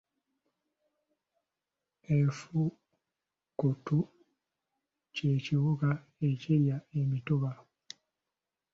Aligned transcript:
Effukutu 2.17 3.99
kye 5.13 5.33
kiwuka 5.43 5.89
ekirya 6.29 6.77
emituba. 6.99 7.51